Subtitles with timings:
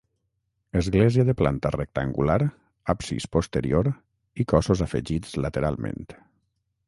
[0.79, 2.37] Església de planta rectangular
[2.95, 3.91] absis posterior
[4.45, 6.09] i cossos afegits lateralment.